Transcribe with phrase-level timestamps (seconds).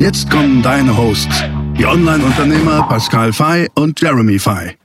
[0.00, 1.44] Jetzt kommen deine Hosts,
[1.76, 4.78] die Online-Unternehmer Pascal Fay und Jeremy Fay.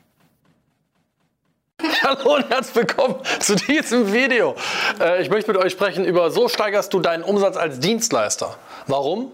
[2.03, 4.55] Hallo und herzlich willkommen zu diesem Video.
[4.99, 8.58] Äh, ich möchte mit euch sprechen über so steigerst du deinen Umsatz als Dienstleister.
[8.88, 9.31] Warum?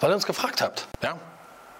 [0.00, 0.88] Weil ihr uns gefragt habt.
[1.04, 1.16] Ja?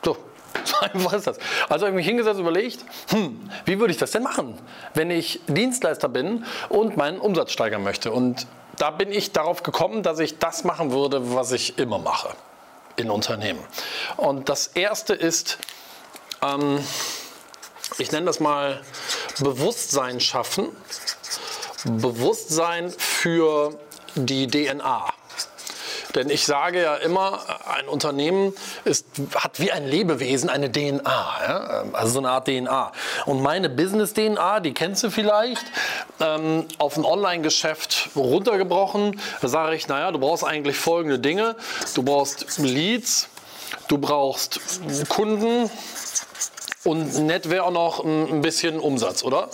[0.04, 0.16] So,
[0.62, 1.38] so einfach ist das.
[1.68, 4.56] Also habe ich mich hingesetzt und überlegt, hm, wie würde ich das denn machen,
[4.94, 8.12] wenn ich Dienstleister bin und meinen Umsatz steigern möchte?
[8.12, 12.28] Und da bin ich darauf gekommen, dass ich das machen würde, was ich immer mache
[12.96, 13.64] in Unternehmen.
[14.16, 15.58] Und das erste ist,
[16.42, 16.84] ähm,
[17.98, 18.80] ich nenne das mal
[19.40, 20.68] Bewusstsein schaffen.
[21.84, 23.78] Bewusstsein für
[24.14, 25.12] die DNA.
[26.14, 28.52] Denn ich sage ja immer, ein Unternehmen
[28.84, 31.02] ist, hat wie ein Lebewesen eine DNA,
[31.46, 31.84] ja?
[31.92, 32.92] also so eine Art DNA.
[33.26, 35.64] Und meine Business-DNA, die kennst du vielleicht,
[36.20, 41.56] ähm, auf ein Online-Geschäft runtergebrochen, da sage ich, naja, du brauchst eigentlich folgende Dinge.
[41.94, 43.28] Du brauchst Leads,
[43.88, 44.60] du brauchst
[45.08, 45.70] Kunden,
[46.84, 49.50] und nett wäre auch noch ein bisschen Umsatz, oder?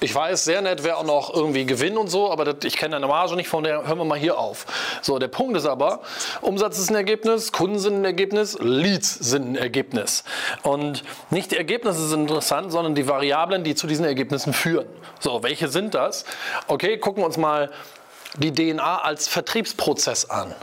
[0.00, 2.96] Ich weiß, sehr nett wäre auch noch irgendwie Gewinn und so, aber das, ich kenne
[2.96, 4.66] deine Marge nicht, von der hören wir mal hier auf.
[5.00, 6.00] So, der Punkt ist aber,
[6.42, 10.24] Umsatz ist ein Ergebnis, Kunden sind ein Ergebnis, Leads sind ein Ergebnis.
[10.62, 14.86] Und nicht die Ergebnisse sind interessant, sondern die Variablen, die zu diesen Ergebnissen führen.
[15.18, 16.26] So, welche sind das?
[16.66, 17.70] Okay, gucken wir uns mal
[18.38, 20.54] die DNA als Vertriebsprozess an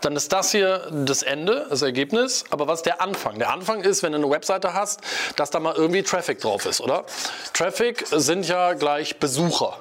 [0.00, 2.44] dann ist das hier das Ende, das Ergebnis.
[2.50, 3.38] Aber was ist der Anfang?
[3.38, 5.00] Der Anfang ist, wenn du eine Webseite hast,
[5.36, 7.04] dass da mal irgendwie Traffic drauf ist, oder?
[7.52, 9.78] Traffic sind ja gleich Besucher.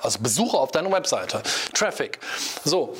[0.00, 1.42] Also Besucher auf deiner Webseite.
[1.74, 2.18] Traffic.
[2.64, 2.96] So,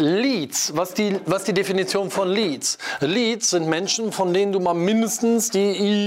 [0.00, 2.78] Leads, was die, was die Definition von Leads?
[3.00, 5.58] Leads sind Menschen, von denen du mal mindestens die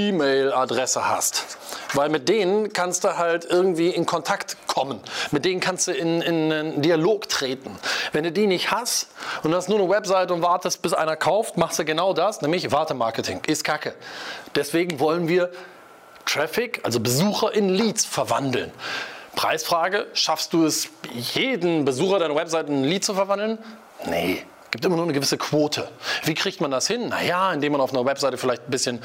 [0.10, 1.58] E-Mail-Adresse hast.
[1.94, 5.02] Weil mit denen kannst du halt irgendwie in Kontakt kommen.
[5.32, 7.78] Mit denen kannst du in, in einen Dialog treten.
[8.14, 9.10] Wenn du die nicht hast
[9.44, 12.72] und hast nur eine Webseite und wartest, bis einer kauft, machst du genau das, nämlich
[12.72, 13.42] Wartemarketing.
[13.46, 13.94] Ist kacke.
[14.56, 15.52] Deswegen wollen wir
[16.26, 18.72] Traffic, also Besucher in Leads verwandeln.
[19.36, 23.58] Preisfrage, schaffst du es, jeden Besucher deiner Webseite in ein Lead zu verwandeln?
[24.06, 25.90] Nee, gibt immer nur eine gewisse Quote.
[26.24, 27.10] Wie kriegt man das hin?
[27.10, 29.02] Naja, indem man auf einer Webseite vielleicht ein bisschen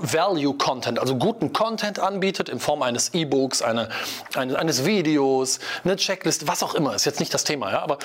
[0.00, 3.88] Value Content, also guten Content anbietet in Form eines E-Books, eine,
[4.34, 7.98] eine, eines Videos, eine Checklist, was auch immer, ist jetzt nicht das Thema, ja, aber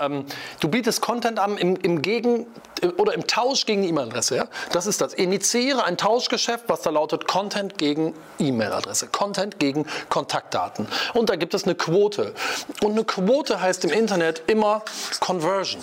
[0.00, 0.26] ähm,
[0.60, 2.46] du bietest Content an im, im Gegen
[2.98, 5.14] oder im Tausch gegen die E-Mail-Adresse, ja, das ist das.
[5.14, 11.54] Initiiere ein Tauschgeschäft, was da lautet Content gegen E-Mail-Adresse, Content gegen Kontaktdaten und da gibt
[11.54, 12.34] es eine Quote
[12.82, 14.82] und eine Quote heißt im Internet immer
[15.20, 15.82] Conversion.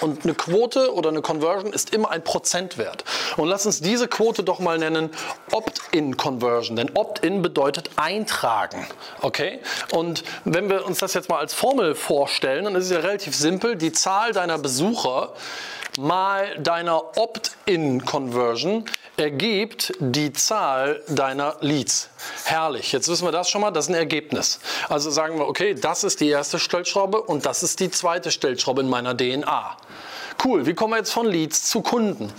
[0.00, 3.04] Und eine Quote oder eine Conversion ist immer ein Prozentwert.
[3.36, 5.10] Und lass uns diese Quote doch mal nennen
[5.52, 6.76] Opt-in-Conversion.
[6.76, 8.86] Denn Opt-in bedeutet eintragen.
[9.22, 9.60] Okay?
[9.92, 13.34] Und wenn wir uns das jetzt mal als Formel vorstellen, dann ist es ja relativ
[13.34, 13.76] simpel.
[13.76, 15.32] Die Zahl deiner Besucher
[15.98, 18.84] mal deiner Opt-in-Conversion
[19.16, 22.10] ergibt die Zahl deiner Leads.
[22.44, 24.60] Herrlich, jetzt wissen wir das schon mal, das ist ein Ergebnis.
[24.88, 28.82] Also sagen wir, okay, das ist die erste Stellschraube und das ist die zweite Stellschraube
[28.82, 29.76] in meiner DNA.
[30.44, 32.32] Cool, wie kommen wir jetzt von Leads zu Kunden?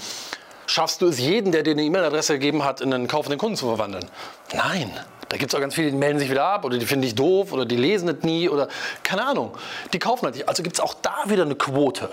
[0.65, 3.67] Schaffst du es, jeden, der dir eine E-Mail-Adresse gegeben hat, in einen kaufenden Kunden zu
[3.67, 4.05] verwandeln?
[4.53, 4.91] Nein.
[5.29, 7.15] Da gibt es auch ganz viele, die melden sich wieder ab oder die finden dich
[7.15, 8.69] doof oder die lesen es nie oder
[9.03, 9.57] keine Ahnung.
[9.91, 10.47] Die kaufen halt nicht.
[10.47, 12.09] Also gibt es auch da wieder eine Quote.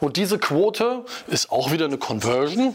[0.00, 2.74] Und diese Quote ist auch wieder eine Conversion.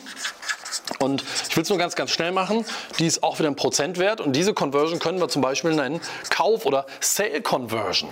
[0.99, 2.65] Und ich will es nur ganz, ganz schnell machen.
[2.97, 4.21] Die ist auch wieder ein Prozentwert.
[4.21, 8.09] Und diese Conversion können wir zum Beispiel nennen Kauf- oder Sale-Conversion.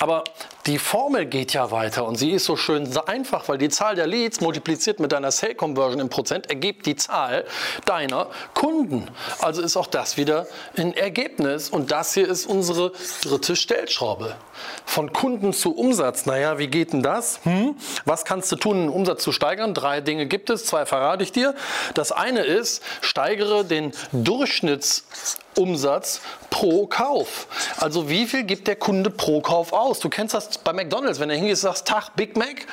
[0.00, 0.24] Aber
[0.68, 4.06] die Formel geht ja weiter und sie ist so schön einfach, weil die Zahl der
[4.06, 7.46] Leads multipliziert mit deiner Sale Conversion im Prozent ergibt die Zahl
[7.86, 9.08] deiner Kunden.
[9.40, 10.46] Also ist auch das wieder
[10.76, 12.92] ein Ergebnis und das hier ist unsere
[13.22, 14.36] dritte Stellschraube.
[14.84, 16.26] Von Kunden zu Umsatz.
[16.26, 17.40] Naja, wie geht denn das?
[17.44, 17.74] Hm?
[18.04, 19.72] Was kannst du tun, den Umsatz zu steigern?
[19.72, 21.54] Drei Dinge gibt es, zwei verrate ich dir.
[21.94, 26.20] Das eine ist, steigere den Durchschnittsumsatz
[26.50, 27.46] pro Kauf.
[27.78, 30.00] Also wie viel gibt der Kunde pro Kauf aus?
[30.00, 32.66] Du kennst das bei McDonald's, wenn du hingehst und sagst, Tag Big Mac,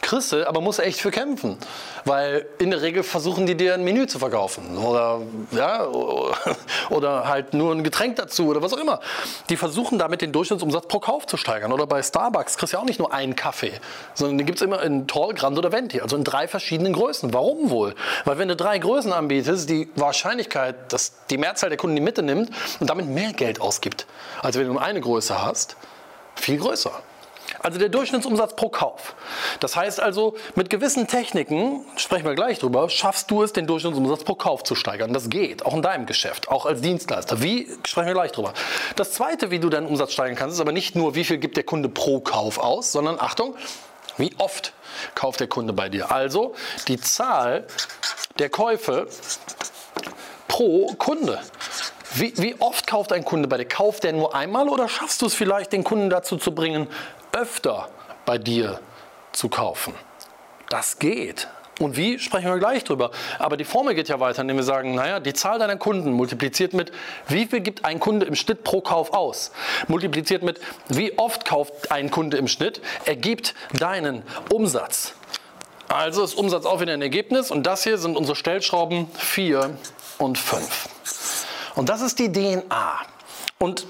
[0.00, 1.58] Kriegst du, aber musst echt für kämpfen.
[2.04, 4.78] Weil in der Regel versuchen die dir ein Menü zu verkaufen.
[4.78, 5.20] Oder,
[5.50, 5.86] ja,
[6.90, 9.00] oder halt nur ein Getränk dazu oder was auch immer.
[9.50, 11.72] Die versuchen damit den Durchschnittsumsatz pro Kauf zu steigern.
[11.72, 13.72] Oder bei Starbucks kriegst du ja auch nicht nur einen Kaffee,
[14.14, 16.00] sondern den gibt es immer in Tall, Grand oder Venti.
[16.00, 17.34] Also in drei verschiedenen Größen.
[17.34, 17.94] Warum wohl?
[18.24, 22.22] Weil wenn du drei Größen anbietest, die Wahrscheinlichkeit, dass die Mehrzahl der Kunden die Mitte
[22.22, 24.06] nimmt und damit mehr Geld ausgibt,
[24.42, 25.76] als wenn du nur eine Größe hast,
[26.36, 26.92] viel größer.
[27.60, 29.14] Also der Durchschnittsumsatz pro Kauf.
[29.60, 34.24] Das heißt also, mit gewissen Techniken, sprechen wir gleich drüber, schaffst du es, den Durchschnittsumsatz
[34.24, 35.12] pro Kauf zu steigern.
[35.12, 37.42] Das geht, auch in deinem Geschäft, auch als Dienstleister.
[37.42, 38.52] Wie, sprechen wir gleich drüber.
[38.96, 41.56] Das zweite, wie du deinen Umsatz steigern kannst, ist aber nicht nur, wie viel gibt
[41.56, 43.54] der Kunde pro Kauf aus, sondern Achtung,
[44.16, 44.72] wie oft
[45.14, 46.10] kauft der Kunde bei dir.
[46.10, 46.54] Also
[46.88, 47.66] die Zahl
[48.38, 49.08] der Käufe
[50.48, 51.40] pro Kunde.
[52.14, 53.66] Wie, wie, oft kauft ein Kunde bei dir?
[53.66, 56.88] Kauft der nur einmal oder schaffst du es vielleicht, den Kunden dazu zu bringen,
[57.32, 57.88] öfter
[58.24, 58.80] bei dir
[59.32, 59.94] zu kaufen?
[60.68, 61.48] Das geht.
[61.78, 63.12] Und wie, sprechen wir gleich drüber.
[63.38, 66.72] Aber die Formel geht ja weiter, indem wir sagen, naja, die Zahl deiner Kunden multipliziert
[66.72, 66.90] mit,
[67.28, 69.52] wie viel gibt ein Kunde im Schnitt pro Kauf aus?
[69.86, 75.14] Multipliziert mit, wie oft kauft ein Kunde im Schnitt, ergibt deinen Umsatz.
[75.88, 79.70] Also ist Umsatz auch wieder ein Ergebnis und das hier sind unsere Stellschrauben 4
[80.18, 80.88] und 5.
[81.76, 83.00] Und das ist die DNA.
[83.58, 83.86] Und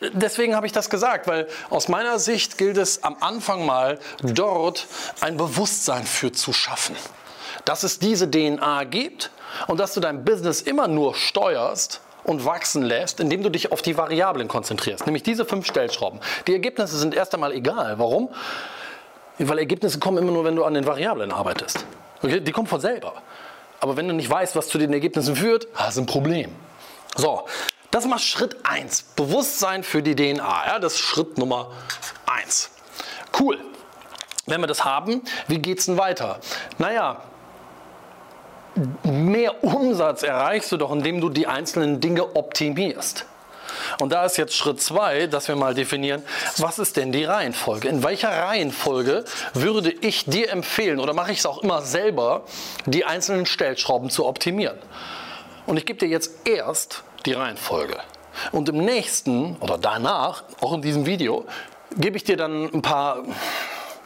[0.00, 4.86] deswegen habe ich das gesagt, weil aus meiner Sicht gilt es am Anfang mal dort
[5.20, 6.96] ein Bewusstsein für zu schaffen.
[7.64, 9.30] Dass es diese DNA gibt
[9.68, 13.82] und dass du dein Business immer nur steuerst und wachsen lässt, indem du dich auf
[13.82, 16.20] die Variablen konzentrierst, nämlich diese fünf Stellschrauben.
[16.46, 17.98] Die Ergebnisse sind erst einmal egal.
[17.98, 18.28] Warum?
[19.38, 21.84] Weil Ergebnisse kommen immer nur, wenn du an den Variablen arbeitest.
[22.22, 22.40] Okay?
[22.40, 23.14] Die kommen von selber.
[23.80, 26.54] Aber wenn du nicht weißt, was zu den Ergebnissen führt, hast du ein Problem.
[27.16, 27.46] So,
[27.92, 29.02] das ist Schritt 1.
[29.16, 30.66] Bewusstsein für die DNA.
[30.66, 31.70] Ja, das ist Schritt Nummer
[32.26, 32.70] 1.
[33.38, 33.58] Cool.
[34.46, 36.40] Wenn wir das haben, wie geht es denn weiter?
[36.78, 37.22] Naja,
[39.04, 43.26] mehr Umsatz erreichst du doch, indem du die einzelnen Dinge optimierst.
[44.00, 46.22] Und da ist jetzt Schritt 2, dass wir mal definieren,
[46.56, 47.88] was ist denn die Reihenfolge?
[47.88, 52.44] In welcher Reihenfolge würde ich dir empfehlen oder mache ich es auch immer selber,
[52.86, 54.78] die einzelnen Stellschrauben zu optimieren?
[55.66, 57.98] Und ich gebe dir jetzt erst die Reihenfolge.
[58.50, 61.46] Und im nächsten oder danach, auch in diesem Video,
[61.96, 63.22] gebe ich dir dann ein paar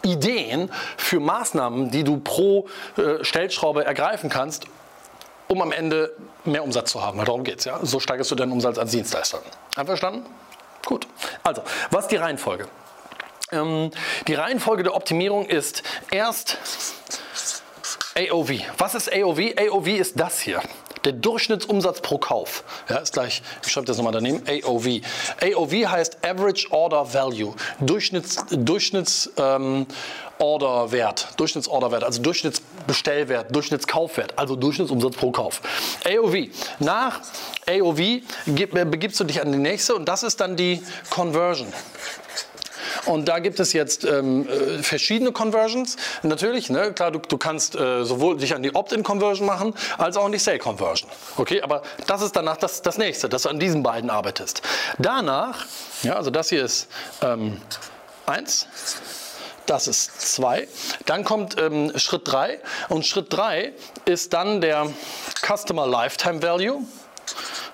[0.02, 2.66] Ideen für Maßnahmen, die du pro
[2.96, 4.66] äh, Stellschraube ergreifen kannst,
[5.48, 6.14] um am Ende
[6.44, 7.18] mehr Umsatz zu haben.
[7.18, 7.64] Weil darum geht es.
[7.64, 7.78] Ja?
[7.82, 9.40] So steigerst du deinen Umsatz als Dienstleister.
[9.76, 10.26] Einverstanden?
[10.84, 11.06] Gut.
[11.42, 12.68] Also, was ist die Reihenfolge?
[13.52, 13.90] Ähm,
[14.26, 16.58] die Reihenfolge der Optimierung ist erst
[18.16, 18.50] AOV.
[18.78, 19.40] Was ist AOV?
[19.58, 20.60] AOV ist das hier.
[21.06, 22.64] Der Durchschnittsumsatz pro Kauf.
[22.88, 25.00] Ja, ist gleich, ich schreibe das nochmal daneben, AOV.
[25.40, 27.54] AOV heißt Average Order Value.
[27.78, 29.86] Durchschnitts, Durchschnitts ähm,
[30.38, 35.60] Orderwert, Durchschnittsorderwert, also Durchschnittsbestellwert, Durchschnittskaufwert, also Durchschnittsumsatz pro Kauf.
[36.04, 36.48] AOV.
[36.80, 37.20] Nach
[37.68, 41.72] AOV äh, begibst du dich an die nächste und das ist dann die Conversion.
[43.06, 45.96] Und da gibt es jetzt ähm, äh, verschiedene Conversions.
[46.22, 50.24] Natürlich, ne, klar, du, du kannst äh, sowohl dich an die Opt-in-Conversion machen, als auch
[50.24, 51.10] an die Sale-Conversion.
[51.36, 54.62] Okay, aber das ist danach das, das nächste, dass du an diesen beiden arbeitest.
[54.98, 55.64] Danach,
[56.02, 56.88] ja, also das hier ist
[57.22, 57.60] ähm,
[58.26, 58.66] eins.
[59.66, 60.68] Das ist 2.
[61.06, 63.72] Dann kommt ähm, Schritt 3 und Schritt 3
[64.04, 64.86] ist dann der
[65.44, 66.82] Customer Lifetime Value.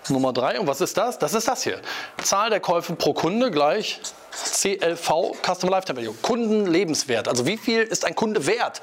[0.08, 0.60] Nummer 3.
[0.60, 1.18] Und was ist das?
[1.18, 1.80] Das ist das hier.
[2.22, 4.00] Zahl der Käufe pro Kunde gleich
[4.32, 7.28] CLV, Customer Lifetime Value, Kundenlebenswert.
[7.28, 8.80] Also wie viel ist ein Kunde wert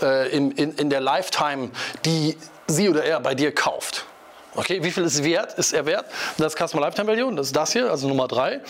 [0.00, 1.70] äh, in, in, in der Lifetime,
[2.04, 4.06] die sie oder er bei dir kauft?
[4.54, 6.06] Okay, wie viel ist wert, ist er wert?
[6.38, 8.62] Das ist Customer Lifetime Value, das ist das hier, also Nummer 3.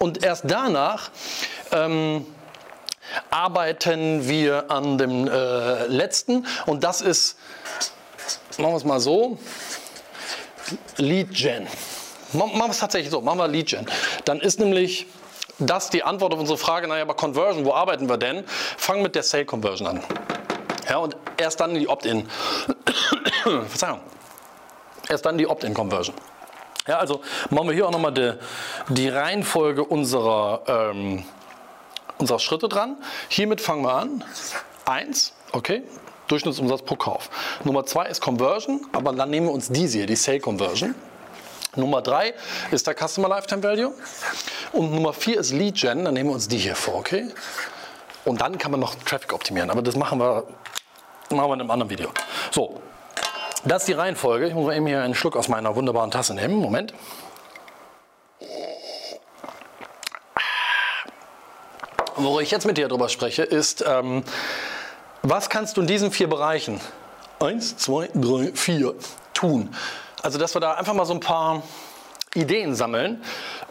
[0.00, 1.10] Und erst danach
[1.70, 2.26] ähm,
[3.30, 7.36] arbeiten wir an dem äh, letzten und das ist,
[8.58, 9.38] machen wir es mal so,
[10.96, 11.68] Lead Gen.
[12.32, 13.86] Machen wir es tatsächlich so, machen wir Lead Gen.
[14.24, 15.06] Dann ist nämlich
[15.58, 18.44] das die Antwort auf unsere Frage, naja, aber Conversion, wo arbeiten wir denn?
[18.46, 20.04] Fangen mit der Sale Conversion an.
[20.88, 22.28] Ja, und erst dann die Opt-in.
[23.42, 24.00] Verzeihung.
[25.08, 26.14] Erst dann die Opt-in-Conversion.
[26.86, 28.34] Ja, also machen wir hier auch nochmal die,
[28.88, 31.24] die Reihenfolge unserer, ähm,
[32.18, 32.96] unserer Schritte dran.
[33.28, 34.24] Hiermit fangen wir an.
[34.86, 35.82] Eins, okay,
[36.28, 37.28] Durchschnittsumsatz pro Kauf.
[37.64, 40.94] Nummer zwei ist Conversion, aber dann nehmen wir uns diese hier, die Sale Conversion.
[41.78, 42.34] Nummer drei
[42.70, 43.92] ist der Customer Lifetime Value.
[44.72, 47.28] Und Nummer vier ist Lead Gen, dann nehmen wir uns die hier vor, okay?
[48.24, 50.44] Und dann kann man noch Traffic optimieren, aber das machen wir,
[51.30, 52.10] machen wir in einem anderen Video.
[52.50, 52.80] So,
[53.64, 54.48] das ist die Reihenfolge.
[54.48, 56.56] Ich muss mal eben hier einen Schluck aus meiner wunderbaren Tasse nehmen.
[56.56, 56.92] Moment.
[62.16, 64.24] Worüber ich jetzt mit dir darüber spreche, ist, ähm,
[65.22, 66.80] Was kannst du in diesen vier Bereichen,
[67.40, 68.94] eins, zwei, drei, vier,
[69.34, 69.74] tun?
[70.22, 71.62] Also, dass wir da einfach mal so ein paar
[72.34, 73.22] Ideen sammeln.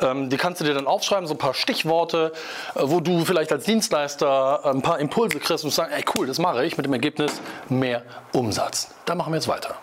[0.01, 2.33] Ähm, die kannst du dir dann aufschreiben, so ein paar Stichworte,
[2.75, 6.27] äh, wo du vielleicht als Dienstleister äh, ein paar Impulse kriegst und sagst, ey cool,
[6.27, 7.33] das mache ich mit dem Ergebnis
[7.69, 8.89] mehr Umsatz.
[9.05, 9.75] Da machen wir jetzt weiter.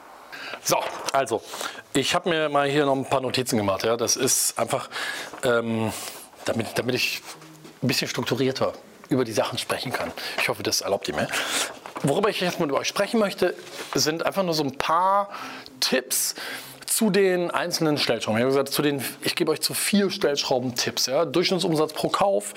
[0.62, 0.78] So,
[1.12, 1.42] also,
[1.92, 3.84] ich habe mir mal hier noch ein paar Notizen gemacht.
[3.84, 3.96] Ja?
[3.96, 4.88] Das ist einfach,
[5.44, 5.92] ähm,
[6.44, 7.22] damit, damit ich
[7.82, 8.72] ein bisschen strukturierter
[9.08, 10.10] über die Sachen sprechen kann.
[10.40, 11.28] Ich hoffe, das erlaubt ihr mir.
[12.02, 13.54] Worüber ich jetzt mit euch sprechen möchte,
[13.94, 15.30] sind einfach nur so ein paar
[15.84, 16.34] Tipps,
[16.94, 18.38] zu den einzelnen Stellschrauben.
[18.38, 21.06] Ich habe gesagt, zu den, ich gebe euch zu vier Stellschrauben-Tipps.
[21.06, 21.24] Ja?
[21.24, 22.54] Durchschnittsumsatz pro Kauf,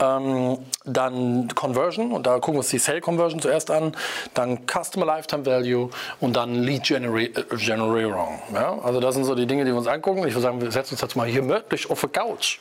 [0.00, 3.94] ähm, dann Conversion und da gucken wir uns die Sale Conversion zuerst an,
[4.32, 8.40] dann Customer Lifetime Value und dann Lead Generierung.
[8.54, 8.78] Ja?
[8.82, 10.20] Also das sind so die Dinge, die wir uns angucken.
[10.20, 12.58] Ich würde sagen, wir setzen uns jetzt mal hier möglich auf die Couch.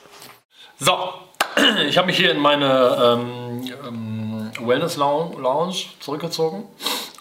[0.79, 1.13] So,
[1.87, 6.65] ich habe mich hier in meine ähm, ähm, Wellness Lounge zurückgezogen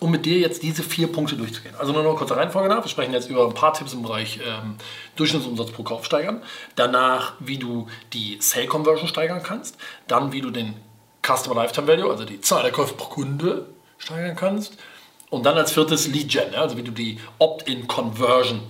[0.05, 1.75] um mit dir jetzt diese vier Punkte durchzugehen.
[1.79, 2.85] Also nur noch kurze Reihenfolge nach.
[2.85, 4.77] Wir sprechen jetzt über ein paar Tipps im Bereich ähm,
[5.17, 6.43] Durchschnittsumsatz pro Kauf steigern.
[6.77, 9.79] Danach, wie du die Sale Conversion steigern kannst.
[10.07, 10.75] Dann, wie du den
[11.27, 14.77] Customer Lifetime Value, also die Zahl der Käufe pro Kunde, steigern kannst.
[15.31, 18.61] Und dann als viertes Lead Gen, also wie du die Opt-in Conversion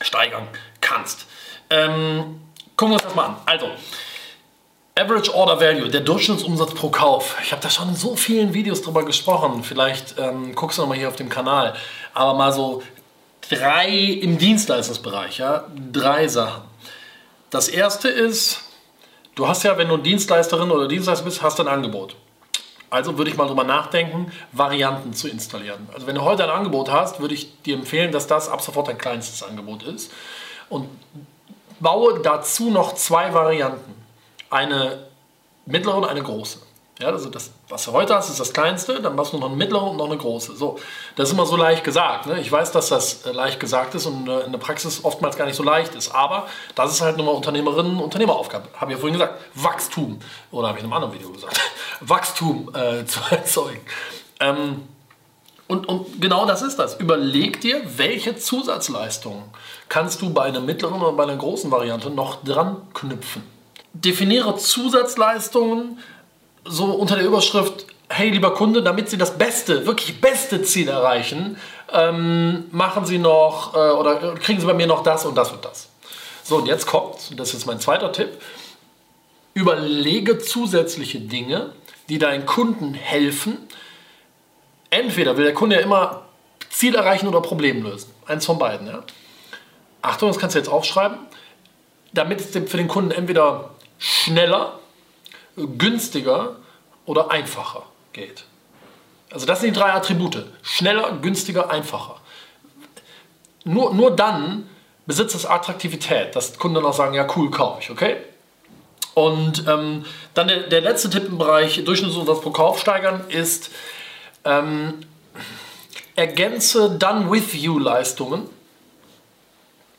[0.00, 0.48] steigern
[0.80, 1.26] kannst.
[1.70, 2.40] Ähm,
[2.76, 3.36] gucken wir uns das mal an.
[3.46, 3.68] Also,
[4.98, 7.36] Average Order Value, der Durchschnittsumsatz pro Kauf.
[7.44, 9.62] Ich habe da schon in so vielen Videos drüber gesprochen.
[9.62, 11.74] Vielleicht ähm, guckst du nochmal hier auf dem Kanal.
[12.14, 12.82] Aber mal so
[13.48, 16.62] drei im Dienstleistungsbereich, ja, drei Sachen.
[17.50, 18.60] Das erste ist,
[19.36, 22.16] du hast ja, wenn du Dienstleisterin oder Dienstleister bist, hast du ein Angebot.
[22.90, 25.88] Also würde ich mal drüber nachdenken, Varianten zu installieren.
[25.94, 28.88] Also wenn du heute ein Angebot hast, würde ich dir empfehlen, dass das ab sofort
[28.88, 30.10] dein kleinstes Angebot ist.
[30.68, 30.88] Und
[31.78, 33.97] baue dazu noch zwei Varianten
[34.50, 35.06] eine
[35.66, 36.58] mittlere und eine große.
[37.00, 39.56] Ja, also das, was du heute hast, ist das kleinste, dann machst du noch eine
[39.56, 40.56] mittlere und noch eine große.
[40.56, 40.80] So,
[41.14, 42.26] das ist immer so leicht gesagt.
[42.26, 42.40] Ne?
[42.40, 45.46] Ich weiß, dass das äh, leicht gesagt ist und äh, in der Praxis oftmals gar
[45.46, 46.12] nicht so leicht ist.
[46.12, 48.68] Aber das ist halt nochmal Unternehmerinnen und Unternehmeraufgabe.
[48.74, 50.18] Habe ich ja vorhin gesagt, Wachstum,
[50.50, 51.60] oder habe ich in einem anderen Video gesagt,
[52.00, 53.80] Wachstum äh, zu erzeugen.
[54.40, 54.88] Ähm,
[55.68, 56.98] und, und genau das ist das.
[56.98, 59.44] Überleg dir, welche Zusatzleistungen
[59.88, 63.57] kannst du bei einer mittleren oder bei einer großen Variante noch dran knüpfen
[64.04, 65.98] definiere Zusatzleistungen
[66.64, 71.56] so unter der Überschrift, hey lieber Kunde, damit Sie das beste, wirklich beste Ziel erreichen,
[71.92, 75.64] ähm, machen Sie noch äh, oder kriegen Sie bei mir noch das und das und
[75.64, 75.88] das.
[76.42, 78.40] So, und jetzt kommt, das ist mein zweiter Tipp,
[79.54, 81.72] überlege zusätzliche Dinge,
[82.08, 83.58] die deinen Kunden helfen.
[84.90, 86.22] Entweder will der Kunde ja immer
[86.70, 88.10] Ziel erreichen oder Problem lösen.
[88.26, 88.86] Eins von beiden.
[88.86, 89.02] Ja?
[90.00, 91.18] Achtung, das kannst du jetzt aufschreiben.
[92.14, 94.78] Damit es für den Kunden entweder schneller,
[95.56, 96.56] günstiger
[97.04, 98.44] oder einfacher geht.
[99.30, 100.46] Also das sind die drei Attribute.
[100.62, 102.20] Schneller, günstiger, einfacher.
[103.64, 104.68] Nur, nur dann
[105.06, 108.16] besitzt es Attraktivität, dass Kunden auch sagen, ja cool, kaufe ich, okay?
[109.14, 113.70] Und ähm, dann der, der, letzte Tipp im Bereich Durchschnittsumsatz pro Kauf steigern ist,
[114.44, 114.94] ähm,
[116.14, 118.48] ergänze Done With You Leistungen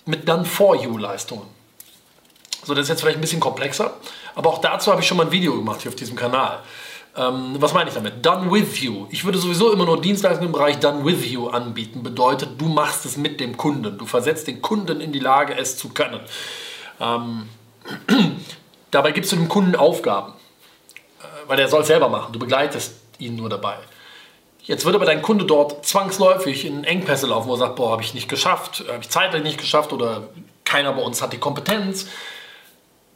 [0.05, 1.47] mit Done For You Leistungen.
[2.63, 3.93] So, das ist jetzt vielleicht ein bisschen komplexer,
[4.35, 6.59] aber auch dazu habe ich schon mal ein Video gemacht hier auf diesem Kanal.
[7.17, 8.25] Ähm, was meine ich damit?
[8.25, 9.07] Done with you.
[9.09, 12.03] Ich würde sowieso immer nur Dienstleistungen im Bereich Done with you anbieten.
[12.03, 13.97] Bedeutet, du machst es mit dem Kunden.
[13.97, 16.19] Du versetzt den Kunden in die Lage, es zu können.
[16.99, 17.49] Ähm,
[18.91, 20.33] dabei gibst du dem Kunden Aufgaben,
[21.19, 22.31] äh, weil er soll es selber machen.
[22.31, 23.77] Du begleitest ihn nur dabei.
[24.61, 28.03] Jetzt wird aber dein Kunde dort zwangsläufig in Engpässe laufen, wo er sagt, boah, habe
[28.03, 30.29] ich nicht geschafft, habe ich zeitlich nicht geschafft oder
[30.63, 32.07] keiner bei uns hat die Kompetenz.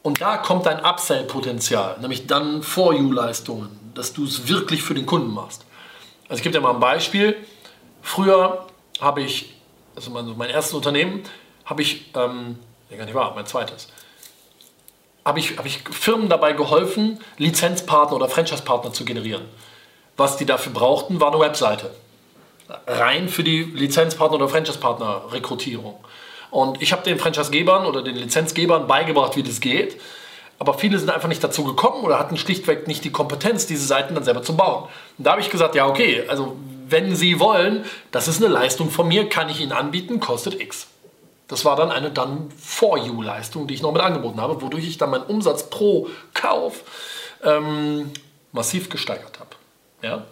[0.04, 5.34] Und da kommt dein Upsell-Potenzial, nämlich dann For-You-Leistungen, dass du es wirklich für den Kunden
[5.34, 5.66] machst.
[6.28, 7.38] Also ich gebe dir mal ein Beispiel.
[8.02, 8.68] Früher
[9.00, 9.54] habe ich,
[9.96, 11.24] also mein, mein erstes Unternehmen,
[11.64, 13.88] habe ich, ähm, ja gar nicht wahr, mein zweites,
[15.24, 19.46] habe ich, habe ich Firmen dabei geholfen, Lizenzpartner oder Franchise-Partner zu generieren.
[20.18, 21.96] Was die dafür brauchten, war eine Webseite.
[22.88, 26.04] Rein für die Lizenzpartner oder Franchise-Partner-Rekrutierung.
[26.54, 30.00] Und ich habe den Franchisegebern oder den Lizenzgebern beigebracht, wie das geht.
[30.60, 34.14] Aber viele sind einfach nicht dazu gekommen oder hatten schlichtweg nicht die Kompetenz, diese Seiten
[34.14, 34.84] dann selber zu bauen.
[35.18, 36.56] Und da habe ich gesagt, ja okay, also
[36.88, 40.86] wenn Sie wollen, das ist eine Leistung von mir, kann ich Ihnen anbieten, kostet X.
[41.48, 44.88] Das war dann eine dann For You Leistung, die ich noch mit angeboten habe, wodurch
[44.88, 46.84] ich dann meinen Umsatz pro Kauf
[47.44, 48.12] ähm,
[48.52, 49.50] massiv gesteigert habe.
[50.04, 50.26] Ja?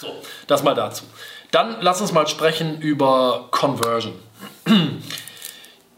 [0.00, 0.06] So,
[0.46, 1.02] das mal dazu.
[1.50, 4.14] Dann lass uns mal sprechen über Conversion.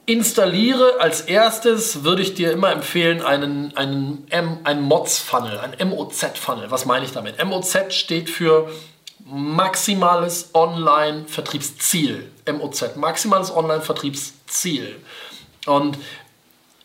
[0.07, 6.71] Installiere als erstes, würde ich dir immer empfehlen, einen, einen, einen MOZ-Funnel, ein MOZ-Funnel.
[6.71, 7.43] Was meine ich damit?
[7.43, 8.71] MOZ steht für
[9.25, 12.31] maximales Online-Vertriebsziel.
[12.53, 14.97] MOZ, maximales Online-Vertriebsziel.
[15.65, 15.97] Und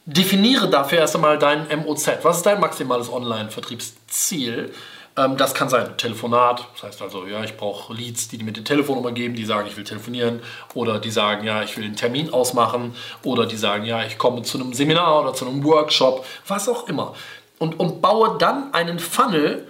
[0.06, 2.10] definiere dafür erst einmal dein MOZ.
[2.24, 4.74] Was ist dein maximales Online-Vertriebsziel?
[5.20, 8.64] Ähm, das kann sein Telefonat, das heißt also, ja, ich brauche Leads, die mir die
[8.64, 10.42] Telefonnummer geben, die sagen, ich will telefonieren,
[10.74, 14.44] oder die sagen, ja, ich will einen Termin ausmachen, oder die sagen, ja, ich komme
[14.44, 17.16] zu einem Seminar oder zu einem Workshop, was auch immer.
[17.58, 19.68] Und, und baue dann einen Funnel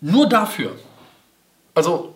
[0.00, 0.72] nur dafür.
[1.74, 2.14] Also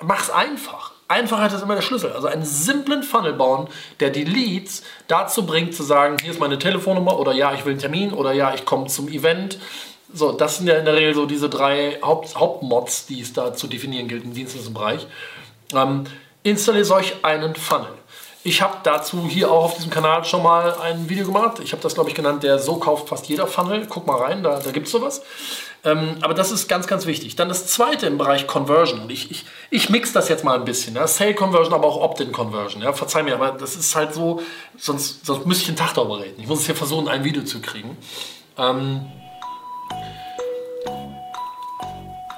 [0.00, 0.92] mach's einfach.
[1.08, 2.12] Einfachheit ist immer der Schlüssel.
[2.12, 3.68] Also einen simplen Funnel bauen,
[4.00, 7.72] der die Leads dazu bringt zu sagen, hier ist meine Telefonnummer oder ja, ich will
[7.72, 9.58] einen Termin oder ja, ich komme zum Event
[10.12, 13.54] so, das sind ja in der Regel so diese drei Haupt, Hauptmods, die es da
[13.54, 15.06] zu definieren gilt im Dienstleistungsbereich.
[15.74, 16.04] Ähm,
[16.42, 17.94] installiert euch einen Funnel.
[18.44, 21.60] Ich habe dazu hier auch auf diesem Kanal schon mal ein Video gemacht.
[21.62, 23.86] Ich habe das, glaube ich, genannt, der so kauft fast jeder Funnel.
[23.88, 25.22] Guck mal rein, da, da gibt es sowas.
[25.84, 27.36] Ähm, aber das ist ganz, ganz wichtig.
[27.36, 29.02] Dann das zweite im Bereich Conversion.
[29.02, 30.96] Und ich, ich, ich mix das jetzt mal ein bisschen.
[30.96, 31.06] Ja?
[31.06, 32.82] Sale Conversion, aber auch Opt-in Conversion.
[32.82, 32.92] Ja?
[32.92, 34.42] Verzeih mir, aber das ist halt so,
[34.76, 36.40] sonst, sonst müsste ich einen Tag darüber reden.
[36.40, 37.96] Ich muss es hier versuchen, ein Video zu kriegen.
[38.58, 39.06] Ähm,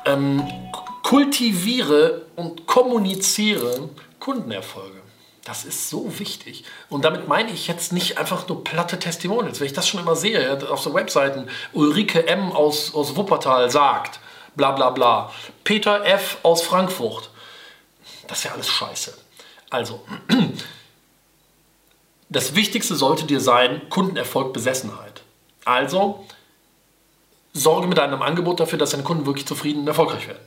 [0.07, 0.47] ähm,
[1.03, 5.05] kultiviere und kommuniziere Kundenerfolge.
[5.45, 6.65] Das ist so wichtig.
[6.89, 9.61] Und damit meine ich jetzt nicht einfach nur platte Testimonials.
[9.61, 12.51] Wenn ich das schon immer sehe, auf so Webseiten, Ulrike M.
[12.53, 14.21] aus, aus Wuppertal sagt,
[14.57, 15.31] bla bla bla,
[15.63, 16.39] Peter F.
[16.43, 17.29] aus Frankfurt.
[18.27, 19.19] Das ist ja alles scheiße.
[19.69, 20.03] Also,
[22.31, 25.23] das Wichtigste sollte dir sein, Kundenerfolg, Besessenheit.
[25.67, 26.25] Also,
[27.55, 30.43] sorge mit deinem Angebot dafür, dass deine Kunden wirklich zufrieden und erfolgreich werden.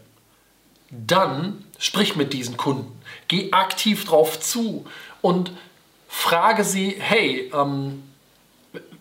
[0.89, 4.85] Dann sprich mit diesen Kunden, geh aktiv drauf zu
[5.21, 5.51] und
[6.07, 8.03] frage sie, hey, ähm,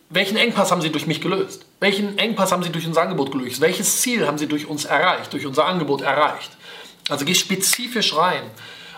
[0.08, 1.66] welchen Engpass haben Sie durch mich gelöst?
[1.80, 3.60] Welchen Engpass haben Sie durch unser Angebot gelöst?
[3.60, 6.50] Welches Ziel haben Sie durch uns erreicht, durch unser Angebot erreicht?
[7.08, 8.42] Also geh spezifisch rein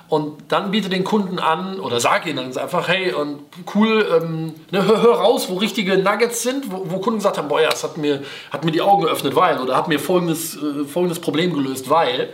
[0.08, 3.40] und dann biete den Kunden an oder sag ihnen einfach, hey, und
[3.74, 7.48] cool, ähm, ne, hör, hör, raus, wo richtige Nuggets sind, wo, wo, Kunden gesagt haben,
[7.48, 10.56] boah, ja, das hat mir, hat mir die Augen geöffnet, weil, oder hat mir folgendes,
[10.56, 12.30] äh, folgendes Problem gelöst, weil.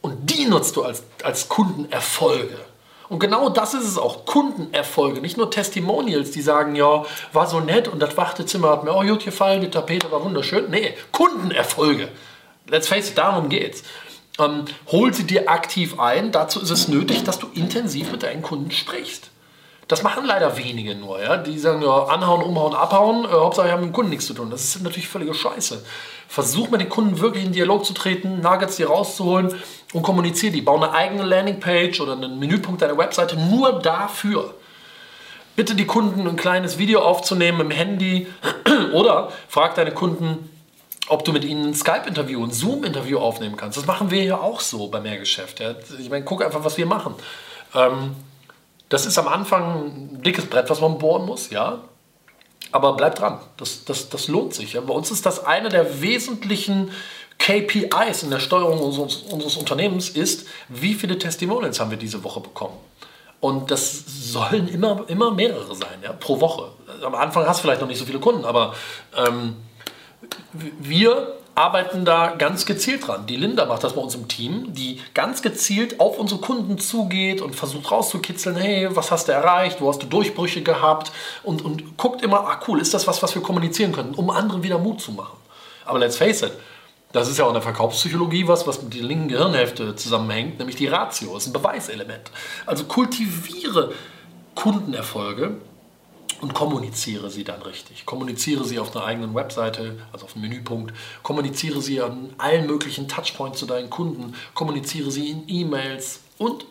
[0.00, 2.56] Und die nutzt du als, als Kundenerfolge.
[3.08, 7.58] Und genau das ist es auch, Kundenerfolge, nicht nur Testimonials, die sagen, ja, war so
[7.58, 10.70] nett und das Wartezimmer hat mir auch gut gefallen, die Tapete war wunderschön.
[10.70, 12.08] Nee, Kundenerfolge.
[12.68, 13.82] Let's face it, darum geht's.
[14.38, 16.32] Ähm, hol sie dir aktiv ein.
[16.32, 19.30] Dazu ist es nötig, dass du intensiv mit deinen Kunden sprichst.
[19.90, 21.20] Das machen leider wenige nur.
[21.20, 21.36] Ja?
[21.36, 23.24] Die sagen ja, anhauen, umhauen, abhauen.
[23.24, 24.48] Äh, Hauptsache, wir haben mit dem Kunden nichts zu tun.
[24.48, 25.84] Das ist natürlich völlige Scheiße.
[26.28, 29.52] Versuch mit den Kunden wirklich in Dialog zu treten, Nuggets dir rauszuholen
[29.92, 30.62] und kommuniziere die.
[30.62, 34.54] Bau eine eigene Landingpage oder einen Menüpunkt deiner Webseite nur dafür.
[35.56, 38.28] Bitte die Kunden ein kleines Video aufzunehmen im Handy
[38.92, 40.48] oder frag deine Kunden,
[41.10, 43.76] ob du mit ihnen ein Skype-Interview, ein Zoom-Interview aufnehmen kannst.
[43.76, 45.58] Das machen wir ja auch so bei Mehrgeschäft.
[45.58, 45.74] Ja.
[45.98, 47.14] Ich meine, guck einfach, was wir machen.
[47.74, 48.14] Ähm,
[48.88, 51.80] das ist am Anfang ein dickes Brett, was man bohren muss, ja.
[52.70, 54.74] Aber bleib dran, das, das, das lohnt sich.
[54.74, 54.82] Ja.
[54.82, 56.92] Bei uns ist das eine der wesentlichen
[57.38, 62.38] KPIs in der Steuerung unseres, unseres Unternehmens ist, wie viele Testimonials haben wir diese Woche
[62.38, 62.76] bekommen.
[63.40, 66.70] Und das sollen immer, immer mehrere sein, ja, pro Woche.
[67.02, 68.74] Am Anfang hast du vielleicht noch nicht so viele Kunden, aber
[69.16, 69.56] ähm,
[70.52, 73.26] wir arbeiten da ganz gezielt dran.
[73.26, 77.42] Die Linda macht das bei uns im Team, die ganz gezielt auf unsere Kunden zugeht
[77.42, 81.12] und versucht rauszukitzeln, hey, was hast du erreicht, wo hast du Durchbrüche gehabt
[81.42, 84.62] und, und guckt immer, ah cool, ist das was, was wir kommunizieren können, um anderen
[84.62, 85.36] wieder Mut zu machen.
[85.84, 86.52] Aber let's face it,
[87.12, 90.76] das ist ja auch in der Verkaufspsychologie was, was mit der linken Gehirnhälfte zusammenhängt, nämlich
[90.76, 92.30] die Ratio, ist ein Beweiselement.
[92.66, 93.92] Also kultiviere
[94.54, 95.56] Kundenerfolge
[96.40, 98.06] und kommuniziere sie dann richtig.
[98.06, 100.94] Kommuniziere sie auf einer eigenen Webseite, also auf einem Menüpunkt.
[101.22, 104.34] Kommuniziere sie an allen möglichen Touchpoints zu deinen Kunden.
[104.54, 106.64] Kommuniziere sie in E-Mails und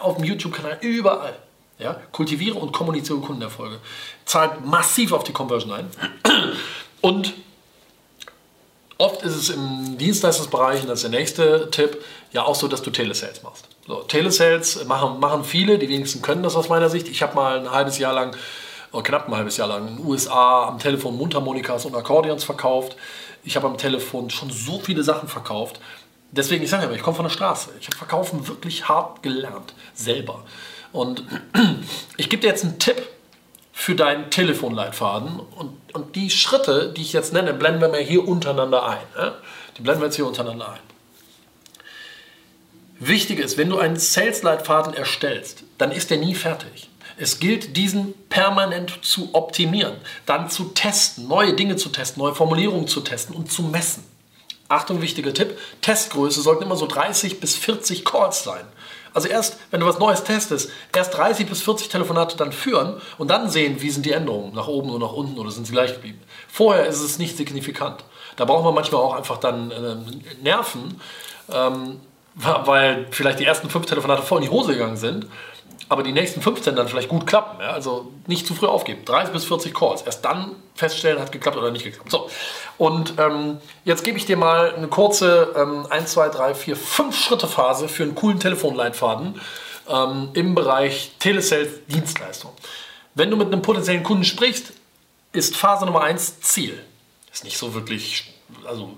[0.00, 1.38] auf dem YouTube-Kanal, überall.
[1.78, 2.00] Ja?
[2.12, 3.78] Kultiviere und kommuniziere Kundenerfolge.
[4.24, 5.90] Zahlt massiv auf die Conversion ein.
[7.02, 7.34] Und
[8.98, 12.02] oft ist es im Dienstleistungsbereich, und das ist der nächste Tipp,
[12.32, 13.68] ja auch so, dass du Telesales machst.
[13.86, 17.06] So, Telesales machen, machen viele, die wenigsten können das aus meiner Sicht.
[17.08, 18.34] Ich habe mal ein halbes Jahr lang
[19.02, 22.96] knapp ein halbes Jahr lang in den USA am Telefon Mundharmonikas und Akkordeons verkauft.
[23.44, 25.80] Ich habe am Telefon schon so viele Sachen verkauft.
[26.32, 27.70] Deswegen, ich sage ja, ich komme von der Straße.
[27.80, 30.44] Ich habe Verkaufen wirklich hart gelernt, selber.
[30.92, 31.24] Und
[32.16, 33.06] ich gebe dir jetzt einen Tipp
[33.72, 35.38] für deinen Telefonleitfaden.
[35.38, 39.34] Und, und die Schritte, die ich jetzt nenne, blenden wir mal hier untereinander ein.
[39.76, 40.80] Die blenden wir jetzt hier untereinander ein.
[42.98, 46.88] Wichtig ist, wenn du einen Sales-Leitfaden erstellst, dann ist der nie fertig.
[47.18, 52.88] Es gilt, diesen permanent zu optimieren, dann zu testen, neue Dinge zu testen, neue Formulierungen
[52.88, 54.04] zu testen und zu messen.
[54.68, 58.64] Achtung, wichtiger Tipp, Testgröße sollten immer so 30 bis 40 Calls sein.
[59.14, 63.28] Also erst, wenn du was Neues testest, erst 30 bis 40 Telefonate dann führen und
[63.28, 65.94] dann sehen, wie sind die Änderungen, nach oben oder nach unten oder sind sie gleich
[65.94, 66.20] geblieben.
[66.48, 68.04] Vorher ist es nicht signifikant.
[68.36, 69.96] Da brauchen wir manchmal auch einfach dann äh,
[70.42, 71.00] Nerven,
[71.50, 72.00] ähm,
[72.34, 75.26] weil vielleicht die ersten fünf Telefonate voll in die Hose gegangen sind
[75.88, 77.60] aber die nächsten 15 dann vielleicht gut klappen.
[77.60, 77.70] Ja?
[77.70, 79.04] Also nicht zu früh aufgeben.
[79.04, 80.02] 30 bis 40 Calls.
[80.02, 82.10] Erst dann feststellen, hat geklappt oder nicht geklappt.
[82.10, 82.28] So.
[82.78, 87.16] Und ähm, jetzt gebe ich dir mal eine kurze ähm, 1, 2, 3, 4, 5
[87.16, 89.40] Schritte Phase für einen coolen Telefonleitfaden
[89.88, 92.52] ähm, im Bereich Telesales Dienstleistung.
[93.14, 94.72] Wenn du mit einem potenziellen Kunden sprichst,
[95.32, 96.82] ist Phase Nummer 1 Ziel.
[97.32, 98.34] Ist nicht so wirklich,
[98.66, 98.90] also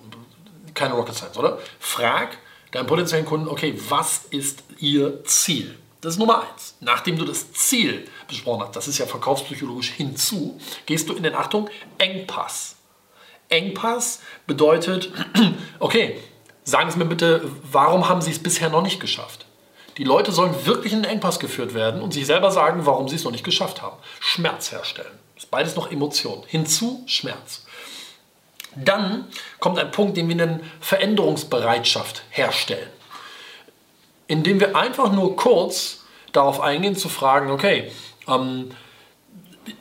[0.75, 1.59] keine Rocket Science, oder?
[1.79, 2.39] Frag
[2.71, 5.77] deinen potenziellen Kunden, okay, was ist ihr Ziel?
[6.01, 6.77] Das ist Nummer eins.
[6.81, 11.35] Nachdem du das Ziel besprochen hast, das ist ja verkaufspsychologisch hinzu, gehst du in den
[11.35, 12.77] Achtung Engpass.
[13.49, 15.11] Engpass bedeutet,
[15.81, 16.21] okay,
[16.63, 19.47] sagen Sie mir bitte, warum haben Sie es bisher noch nicht geschafft?
[19.97, 23.17] Die Leute sollen wirklich in den Engpass geführt werden und sich selber sagen, warum sie
[23.17, 23.97] es noch nicht geschafft haben.
[24.21, 25.11] Schmerz herstellen.
[25.35, 26.45] Das ist beides noch Emotion.
[26.47, 27.65] Hinzu Schmerz.
[28.77, 29.27] Dann
[29.59, 32.91] kommt ein Punkt, den wir nennen Veränderungsbereitschaft herstellen
[34.29, 37.91] indem wir einfach nur kurz darauf eingehen zu fragen, okay,
[38.29, 38.71] ähm,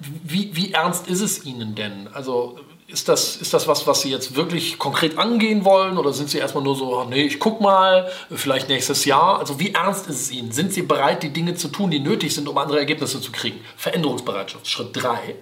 [0.01, 2.07] wie, wie ernst ist es Ihnen denn?
[2.13, 6.29] Also ist das, ist das was, was Sie jetzt wirklich konkret angehen wollen oder sind
[6.29, 9.39] Sie erstmal nur so, nee, ich guck mal, vielleicht nächstes Jahr?
[9.39, 10.51] Also wie ernst ist es Ihnen?
[10.51, 13.59] Sind Sie bereit, die Dinge zu tun, die nötig sind, um andere Ergebnisse zu kriegen?
[13.75, 15.35] Veränderungsbereitschaft, Schritt 3.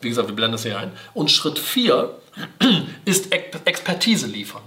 [0.00, 0.92] Wie gesagt, wir blenden das hier ein.
[1.12, 2.14] Und Schritt 4
[3.04, 4.62] ist Expertise liefern.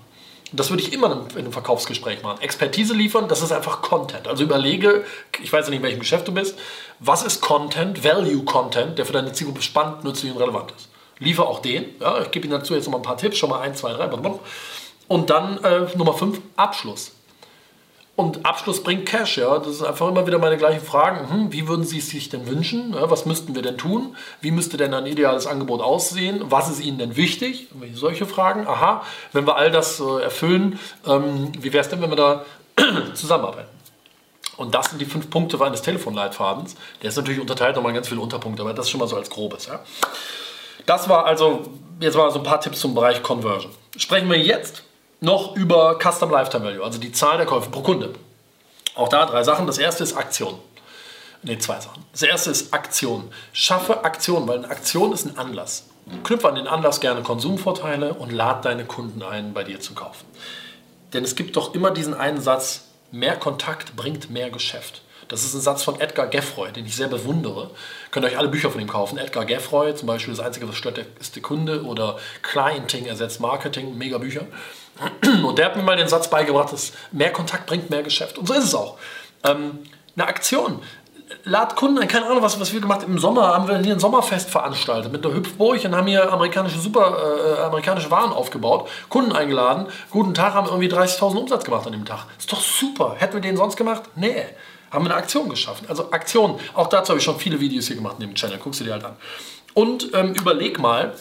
[0.53, 2.41] Das würde ich immer in einem Verkaufsgespräch machen.
[2.41, 4.27] Expertise liefern, das ist einfach Content.
[4.27, 5.05] Also überlege,
[5.41, 6.57] ich weiß ja nicht, in welchem Geschäft du bist,
[6.99, 10.89] was ist Content, Value Content, der für deine Zielgruppe spannend, nützlich und relevant ist.
[11.19, 11.85] Liefer auch den.
[11.99, 13.93] Ja, ich gebe Ihnen dazu jetzt noch mal ein paar Tipps, schon mal 1, 2,
[13.93, 14.09] 3.
[15.07, 17.11] Und dann äh, Nummer 5, Abschluss.
[18.15, 19.57] Und Abschluss bringt Cash, ja.
[19.57, 21.29] Das sind einfach immer wieder meine gleichen Fragen.
[21.29, 22.93] Hm, wie würden Sie es sich denn wünschen?
[22.93, 24.15] Was müssten wir denn tun?
[24.41, 26.43] Wie müsste denn ein ideales Angebot aussehen?
[26.45, 27.67] Was ist Ihnen denn wichtig?
[27.93, 28.67] Solche Fragen.
[28.67, 32.45] Aha, wenn wir all das äh, erfüllen, ähm, wie wäre es denn, wenn wir da
[33.13, 33.69] zusammenarbeiten?
[34.57, 36.75] Und das sind die fünf Punkte eines Telefonleitfadens.
[37.01, 39.15] Der ist natürlich unterteilt nochmal in ganz viele Unterpunkte, aber das ist schon mal so
[39.15, 39.65] als grobes.
[39.65, 39.79] Ja.
[40.85, 41.63] Das war also,
[41.99, 43.71] jetzt mal so ein paar Tipps zum Bereich Conversion.
[43.97, 44.83] Sprechen wir jetzt
[45.21, 48.13] noch über Custom Lifetime Value, also die Zahl der Käufe pro Kunde.
[48.95, 49.67] Auch da drei Sachen.
[49.67, 50.59] Das erste ist Aktion.
[51.43, 52.03] Ne, zwei Sachen.
[52.11, 53.31] Das erste ist Aktion.
[53.53, 55.87] Schaffe Aktion, weil eine Aktion ist ein Anlass.
[56.23, 60.25] Knüpfe an den Anlass gerne Konsumvorteile und lad deine Kunden ein, bei dir zu kaufen.
[61.13, 65.03] Denn es gibt doch immer diesen einen Satz, mehr Kontakt bringt mehr Geschäft.
[65.27, 67.69] Das ist ein Satz von Edgar Geffroy, den ich sehr bewundere.
[68.09, 69.17] Könnt ihr euch alle Bücher von ihm kaufen.
[69.17, 73.97] Edgar Geffroy, zum Beispiel Das Einzige, was stört, ist der Kunde oder Clienting ersetzt Marketing,
[73.97, 74.45] mega Bücher.
[75.43, 78.37] Und der hat mir mal den Satz beigebracht, dass mehr Kontakt bringt mehr Geschäft.
[78.37, 78.97] Und so ist es auch.
[79.43, 79.79] Ähm,
[80.15, 80.81] eine Aktion.
[81.45, 83.13] Lad Kunden ein, keine Ahnung, was, was wir gemacht haben.
[83.13, 86.77] Im Sommer haben wir hier ein Sommerfest veranstaltet mit der Hüpfburg und haben hier amerikanische,
[86.77, 89.87] super, äh, amerikanische Waren aufgebaut, Kunden eingeladen.
[90.09, 92.25] Guten Tag, haben irgendwie 30.000 Umsatz gemacht an dem Tag.
[92.37, 93.15] Ist doch super.
[93.17, 94.03] Hätten wir den sonst gemacht?
[94.15, 94.45] Nee.
[94.91, 95.87] Haben wir eine Aktion geschaffen.
[95.87, 98.57] Also Aktion, auch dazu habe ich schon viele Videos hier gemacht in dem Channel.
[98.57, 99.15] Guckst du dir halt an.
[99.73, 101.13] Und ähm, überleg mal,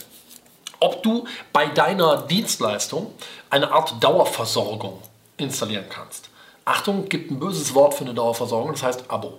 [0.81, 3.12] ob du bei deiner Dienstleistung
[3.51, 5.01] eine Art Dauerversorgung
[5.37, 6.29] installieren kannst.
[6.64, 9.38] Achtung, gibt ein böses Wort für eine Dauerversorgung, das heißt Abo.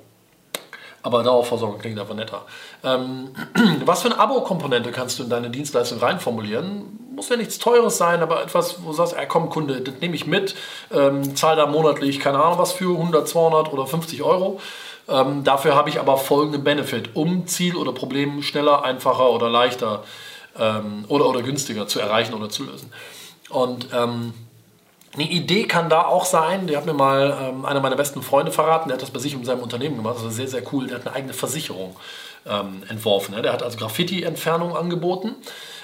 [1.03, 2.45] Aber Dauerversorgung klingt einfach netter.
[2.83, 3.29] Ähm,
[3.85, 6.99] was für eine Abo-Komponente kannst du in deine Dienstleistung reinformulieren?
[7.15, 10.15] Muss ja nichts Teures sein, aber etwas, wo du sagst, ey, komm Kunde, das nehme
[10.15, 10.55] ich mit,
[10.91, 14.59] ähm, zahl da monatlich, keine Ahnung was für, 100, 200 oder 50 Euro.
[15.09, 20.03] Ähm, dafür habe ich aber folgenden Benefit, um Ziel oder Problem schneller, einfacher oder leichter
[20.59, 22.91] ähm, oder, oder günstiger zu erreichen oder zu lösen.
[23.49, 24.33] Und ähm,
[25.13, 28.51] eine Idee kann da auch sein, der hat mir mal ähm, einer meiner besten Freunde
[28.51, 30.87] verraten, der hat das bei sich in seinem Unternehmen gemacht, das ist sehr, sehr cool,
[30.87, 31.95] der hat eine eigene Versicherung
[32.45, 33.35] ähm, entworfen.
[33.35, 33.41] Ne?
[33.41, 35.35] Der hat also Graffiti-Entfernung angeboten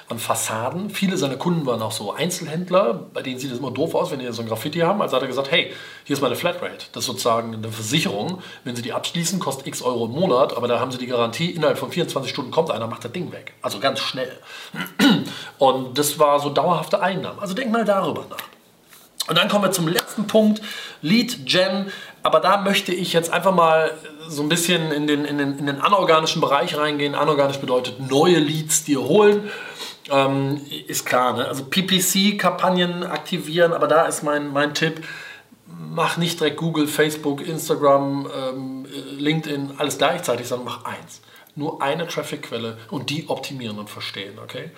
[0.10, 0.89] an Fassaden.
[0.89, 4.20] Viele seiner Kunden waren auch so Einzelhändler, bei denen sieht es immer doof aus, wenn
[4.20, 5.02] die so ein Graffiti haben.
[5.02, 5.74] Also hat er gesagt, hey,
[6.06, 6.86] hier ist meine Flatrate.
[6.93, 8.41] Das ist sozusagen eine Versicherung.
[8.63, 11.52] Wenn Sie die abschließen, kostet x Euro im Monat, aber da haben Sie die Garantie,
[11.52, 13.54] innerhalb von 24 Stunden kommt einer, macht das Ding weg.
[13.62, 14.32] Also ganz schnell.
[15.58, 17.39] Und das war so dauerhafte Einnahmen.
[17.39, 18.38] Also denk mal darüber nach.
[19.28, 20.62] Und dann kommen wir zum letzten Punkt,
[21.02, 21.91] Lead Gen.
[22.24, 23.91] Aber da möchte ich jetzt einfach mal
[24.28, 27.13] so ein bisschen in den, in den, in den anorganischen Bereich reingehen.
[27.13, 29.50] Anorganisch bedeutet neue Leads dir holen.
[30.10, 31.48] Ähm, ist klar, ne?
[31.48, 35.06] also PPC-Kampagnen aktivieren, aber da ist mein, mein Tipp,
[35.65, 38.86] mach nicht direkt Google, Facebook, Instagram, ähm,
[39.17, 41.22] LinkedIn, alles gleichzeitig, sondern mach eins.
[41.56, 44.72] Nur eine Traffic-Quelle und die optimieren und verstehen, okay?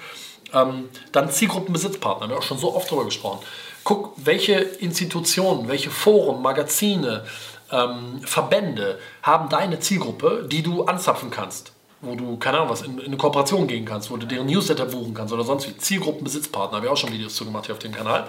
[0.53, 3.45] Ähm, dann Zielgruppenbesitzpartner, haben wir auch schon so oft darüber gesprochen.
[3.83, 7.25] Guck, welche Institutionen, welche Foren, Magazine,
[7.71, 11.73] ähm, Verbände haben deine Zielgruppe, die du anzapfen kannst.
[12.01, 14.85] Wo du, keine Ahnung was, in, in eine Kooperation gehen kannst, wo du deren Newsletter
[14.85, 15.77] buchen kannst oder sonst wie.
[15.77, 18.27] Zielgruppenbesitzpartner, habe ich auch schon Videos zu gemacht hier auf dem Kanal.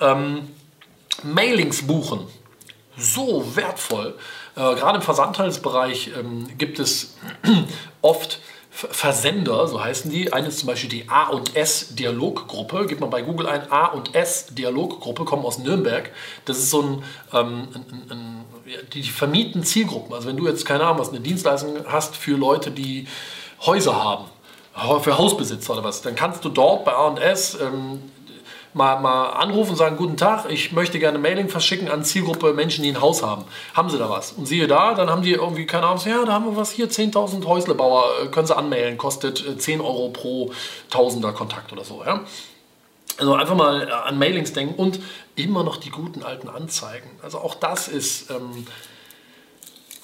[0.00, 0.48] Ähm,
[1.22, 2.26] Mailings buchen,
[2.96, 4.16] so wertvoll.
[4.56, 7.16] Äh, gerade im Versandhandelsbereich ähm, gibt es
[8.02, 8.40] oft
[8.74, 10.32] Versender, so heißen die.
[10.32, 12.86] Eine ist zum Beispiel die A und S Dialoggruppe.
[12.86, 16.10] Gibt man bei Google ein A und S Dialoggruppe, kommen aus Nürnberg.
[16.46, 17.04] Das ist so ein,
[17.34, 18.44] ähm, ein, ein
[18.94, 20.14] die vermieten Zielgruppen.
[20.14, 23.06] Also wenn du jetzt keine Ahnung was eine Dienstleistung hast für Leute, die
[23.60, 24.24] Häuser haben,
[25.02, 28.02] für Hausbesitzer oder was, dann kannst du dort bei A&S ähm,
[28.74, 32.82] mal, mal anrufen und sagen, guten Tag, ich möchte gerne Mailing verschicken an Zielgruppe Menschen,
[32.82, 33.44] die ein Haus haben.
[33.74, 34.32] Haben sie da was?
[34.32, 36.88] Und siehe da, dann haben die irgendwie, keine Ahnung, ja, da haben wir was hier,
[36.88, 40.52] 10.000 Häuslebauer, äh, können sie anmailen, kostet 10 äh, Euro pro
[40.90, 42.02] Tausender Kontakt oder so.
[42.04, 42.20] Ja?
[43.18, 45.00] Also einfach mal äh, an Mailings denken und
[45.36, 47.10] immer noch die guten alten Anzeigen.
[47.22, 48.30] Also auch das ist...
[48.30, 48.66] Ähm,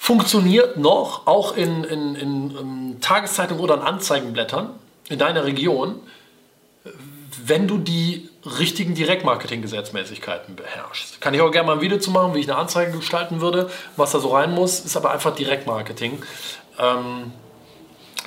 [0.00, 4.70] funktioniert noch, auch in, in, in, in Tageszeitungen oder in Anzeigenblättern
[5.10, 5.96] in deiner Region,
[7.44, 11.20] wenn du die richtigen Direktmarketing-Gesetzmäßigkeiten beherrschst.
[11.20, 13.70] Kann ich auch gerne mal ein Video zu machen, wie ich eine Anzeige gestalten würde,
[13.96, 16.22] was da so rein muss, ist aber einfach Direktmarketing.
[16.78, 17.32] Ähm,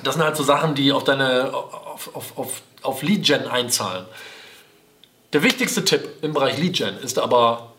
[0.02, 4.04] das sind halt so Sachen, die auf deine auf, auf, auf, auf Lead-Gen einzahlen.
[5.32, 7.72] Der wichtigste Tipp im Bereich Lead-Gen ist aber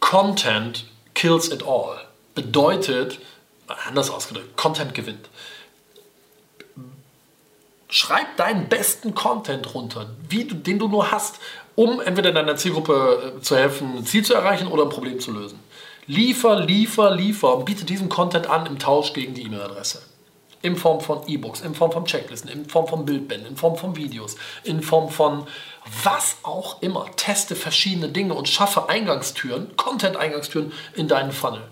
[0.00, 1.98] Content kills it all.
[2.34, 3.18] Bedeutet,
[3.86, 5.28] anders ausgedrückt, Content gewinnt.
[7.98, 11.40] Schreib deinen besten Content runter, wie du, den du nur hast,
[11.74, 15.32] um entweder deiner Zielgruppe äh, zu helfen, ein Ziel zu erreichen oder ein Problem zu
[15.32, 15.58] lösen.
[16.06, 20.02] Liefer, liefer, liefer und biete diesen Content an im Tausch gegen die E-Mail-Adresse.
[20.62, 23.96] In Form von E-Books, in Form von Checklisten, in Form von Bildbänden, in Form von
[23.96, 25.48] Videos, in Form von
[26.04, 27.06] was auch immer.
[27.16, 31.62] Teste verschiedene Dinge und schaffe Eingangstüren, Content-Eingangstüren in deinen Funnel.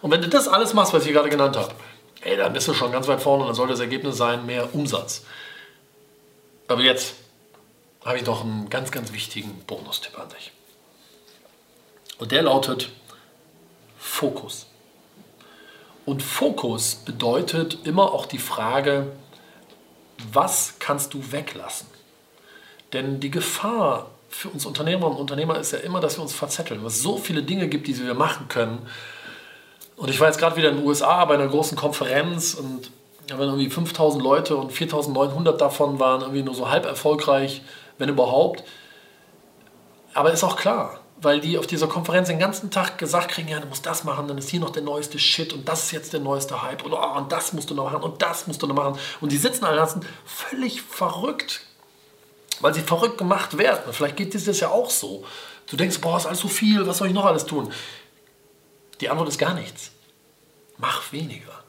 [0.00, 1.74] Und wenn du das alles machst, was ich gerade genannt habe,
[2.22, 4.74] ey, dann bist du schon ganz weit vorne und dann soll das Ergebnis sein, mehr
[4.74, 5.22] Umsatz.
[6.68, 7.14] Aber jetzt
[8.04, 10.52] habe ich noch einen ganz, ganz wichtigen Bonustipp an dich.
[12.18, 12.90] Und der lautet
[13.98, 14.66] Fokus.
[16.04, 19.12] Und Fokus bedeutet immer auch die Frage,
[20.32, 21.88] was kannst du weglassen?
[22.92, 26.80] Denn die Gefahr für uns Unternehmer und Unternehmer ist ja immer, dass wir uns verzetteln,
[26.80, 28.86] weil es so viele Dinge gibt, die wir machen können.
[29.96, 32.90] Und ich war jetzt gerade wieder in den USA bei einer großen Konferenz und
[33.26, 37.62] da waren irgendwie 5000 Leute und 4900 davon waren irgendwie nur so halb erfolgreich,
[37.98, 38.62] wenn überhaupt.
[40.14, 43.58] Aber ist auch klar, weil die auf dieser Konferenz den ganzen Tag gesagt kriegen, ja,
[43.58, 46.12] du musst das machen, dann ist hier noch der neueste Shit und das ist jetzt
[46.12, 48.66] der neueste Hype und, oh, und das musst du noch machen und das musst du
[48.66, 48.98] noch machen.
[49.20, 51.62] Und die sitzen alle ganzen völlig verrückt,
[52.60, 53.92] weil sie verrückt gemacht werden.
[53.92, 55.24] Vielleicht geht das ja auch so.
[55.68, 57.72] Du denkst, boah, ist alles so viel, was soll ich noch alles tun?
[59.00, 59.90] Die Antwort ist gar nichts.
[60.78, 61.65] Mach weniger.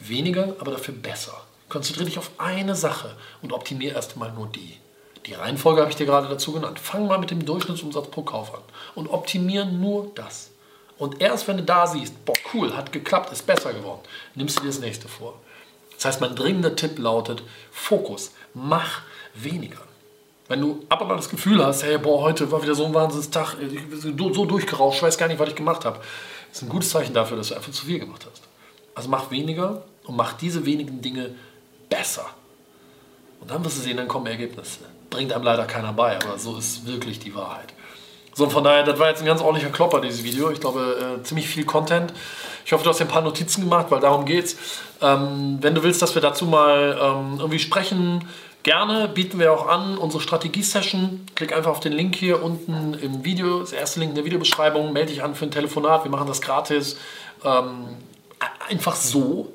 [0.00, 1.42] Weniger, aber dafür besser.
[1.68, 4.76] Konzentriere dich auf eine Sache und optimiere erstmal nur die.
[5.26, 6.78] Die Reihenfolge habe ich dir gerade dazu genannt.
[6.78, 8.62] Fang mal mit dem Durchschnittsumsatz pro Kauf an
[8.94, 10.50] und optimiere nur das.
[10.96, 14.00] Und erst wenn du da siehst, boah, cool, hat geklappt, ist besser geworden,
[14.34, 15.38] nimmst du dir das nächste vor.
[15.94, 19.02] Das heißt, mein dringender Tipp lautet: Fokus, mach
[19.34, 19.82] weniger.
[20.48, 22.94] Wenn du ab und an das Gefühl hast, hey, boah, heute war wieder so ein
[22.94, 26.00] Wahnsinnstag, ich bin so durchgerauscht, ich weiß gar nicht, was ich gemacht habe,
[26.50, 28.42] ist ein gutes Zeichen dafür, dass du einfach zu viel gemacht hast.
[28.98, 31.30] Also mach weniger und mach diese wenigen Dinge
[31.88, 32.26] besser.
[33.40, 34.80] Und dann wirst du sehen, dann kommen Ergebnisse.
[35.08, 37.72] Bringt einem leider keiner bei, aber so ist wirklich die Wahrheit.
[38.34, 40.50] So, von daher, das war jetzt ein ganz ordentlicher Klopper, dieses Video.
[40.50, 42.12] Ich glaube, äh, ziemlich viel Content.
[42.66, 44.56] Ich hoffe, du hast ein paar Notizen gemacht, weil darum geht's.
[45.00, 48.24] Ähm, wenn du willst, dass wir dazu mal ähm, irgendwie sprechen,
[48.64, 51.24] gerne bieten wir auch an unsere Strategie-Session.
[51.36, 54.92] Klick einfach auf den Link hier unten im Video, das erste Link in der Videobeschreibung.
[54.92, 56.02] Melde dich an für ein Telefonat.
[56.02, 56.96] Wir machen das gratis.
[57.44, 57.96] Ähm,
[58.68, 59.52] einfach so,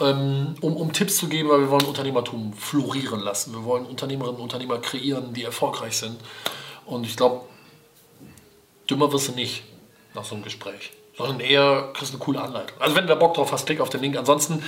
[0.00, 3.52] ähm, um, um Tipps zu geben, weil wir wollen Unternehmertum florieren lassen.
[3.52, 6.16] Wir wollen Unternehmerinnen und Unternehmer kreieren, die erfolgreich sind.
[6.86, 7.42] Und ich glaube,
[8.90, 9.62] dümmer wirst du nicht
[10.14, 12.80] nach so einem Gespräch, sondern eher kriegst du eine coole Anleitung.
[12.80, 14.16] Also wenn du da Bock drauf hast, klick auf den Link.
[14.16, 14.62] Ansonsten,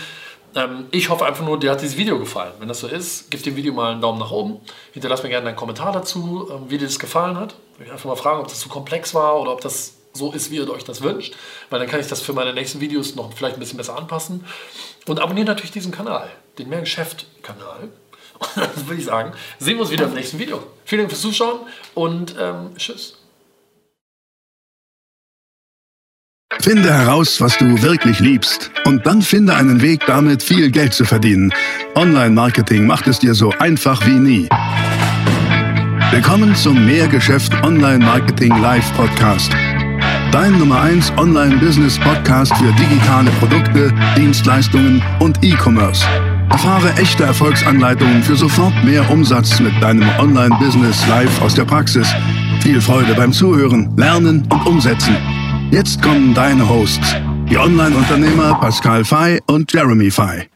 [0.54, 2.52] ähm, ich hoffe einfach nur, dir hat dieses Video gefallen.
[2.58, 4.60] Wenn das so ist, gib dem Video mal einen Daumen nach oben.
[4.92, 7.56] Hinterlass mir gerne einen Kommentar dazu, ähm, wie dir das gefallen hat.
[7.84, 10.56] Ich einfach mal fragen, ob das zu komplex war oder ob das so ist, wie
[10.56, 11.34] ihr euch das wünscht,
[11.70, 14.44] weil dann kann ich das für meine nächsten Videos noch vielleicht ein bisschen besser anpassen.
[15.06, 17.88] Und abonniert natürlich diesen Kanal, den Mehrgeschäft-Kanal.
[18.38, 20.62] Und dann würde ich sagen, sehen wir uns wieder im nächsten Video.
[20.84, 21.60] Vielen Dank fürs Zuschauen
[21.94, 23.14] und ähm, tschüss.
[26.60, 31.04] Finde heraus, was du wirklich liebst und dann finde einen Weg, damit viel Geld zu
[31.04, 31.52] verdienen.
[31.94, 34.48] Online-Marketing macht es dir so einfach wie nie.
[36.10, 39.52] Willkommen zum Mehrgeschäft Online Marketing Live Podcast.
[40.36, 46.06] Dein Nummer 1 Online Business Podcast für digitale Produkte, Dienstleistungen und E-Commerce.
[46.50, 52.06] Erfahre echte Erfolgsanleitungen für sofort mehr Umsatz mit deinem Online-Business live aus der Praxis.
[52.60, 55.16] Viel Freude beim Zuhören, Lernen und Umsetzen.
[55.70, 57.16] Jetzt kommen deine Hosts,
[57.48, 60.50] die Online-Unternehmer Pascal Fay und Jeremy Fay.